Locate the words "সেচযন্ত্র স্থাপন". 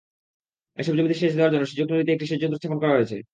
2.27-2.79